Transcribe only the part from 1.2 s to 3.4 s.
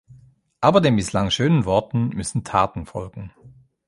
schönen Worten müssen Taten folgen.